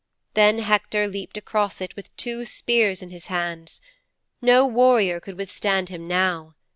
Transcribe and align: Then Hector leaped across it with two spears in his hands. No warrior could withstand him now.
Then 0.33 0.57
Hector 0.57 1.07
leaped 1.07 1.37
across 1.37 1.79
it 1.79 1.95
with 1.95 2.09
two 2.17 2.43
spears 2.43 3.03
in 3.03 3.11
his 3.11 3.27
hands. 3.27 3.81
No 4.41 4.65
warrior 4.65 5.19
could 5.19 5.37
withstand 5.37 5.89
him 5.89 6.07
now. 6.07 6.55